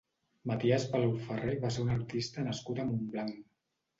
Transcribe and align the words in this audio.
Maties 0.51 0.85
Palau 0.93 1.11
Ferré 1.25 1.57
va 1.65 1.69
ser 1.75 1.83
un 1.85 1.93
artista 1.97 2.45
nascut 2.47 2.81
a 2.81 2.87
Montblanc. 2.93 3.37